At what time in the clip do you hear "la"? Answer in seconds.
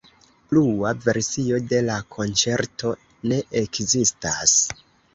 1.91-1.99